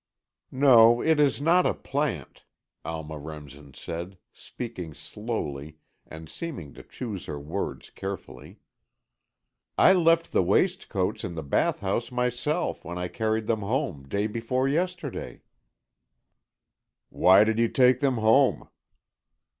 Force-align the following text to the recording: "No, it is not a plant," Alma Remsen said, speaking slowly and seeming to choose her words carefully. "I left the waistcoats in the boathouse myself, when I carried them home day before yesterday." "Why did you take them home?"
"No, 0.55 0.99
it 1.03 1.19
is 1.19 1.39
not 1.39 1.67
a 1.67 1.75
plant," 1.75 2.43
Alma 2.83 3.19
Remsen 3.19 3.75
said, 3.75 4.17
speaking 4.33 4.95
slowly 4.95 5.77
and 6.07 6.27
seeming 6.27 6.73
to 6.73 6.81
choose 6.81 7.27
her 7.27 7.39
words 7.39 7.91
carefully. 7.91 8.57
"I 9.77 9.93
left 9.93 10.31
the 10.31 10.41
waistcoats 10.41 11.23
in 11.23 11.35
the 11.35 11.43
boathouse 11.43 12.11
myself, 12.11 12.83
when 12.83 12.97
I 12.97 13.09
carried 13.09 13.45
them 13.45 13.59
home 13.61 14.07
day 14.07 14.25
before 14.25 14.67
yesterday." 14.67 15.43
"Why 17.09 17.43
did 17.43 17.59
you 17.59 17.67
take 17.67 17.99
them 17.99 18.15
home?" 18.17 18.69